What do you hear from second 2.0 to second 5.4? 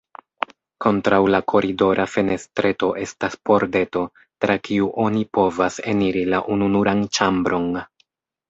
fenestreto estas pordeto, tra kiu oni